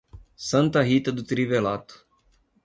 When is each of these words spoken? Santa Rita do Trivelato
Santa 0.35 0.81
Rita 0.81 1.11
do 1.11 1.23
Trivelato 1.23 2.07